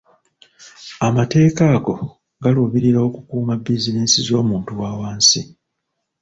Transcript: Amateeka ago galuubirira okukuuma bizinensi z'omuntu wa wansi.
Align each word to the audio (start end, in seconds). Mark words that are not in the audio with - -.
Amateeka 1.07 1.61
ago 1.77 1.93
galuubirira 2.43 2.99
okukuuma 3.07 3.53
bizinensi 3.63 4.19
z'omuntu 4.27 4.71
wa 4.81 4.91
wansi. 4.99 5.41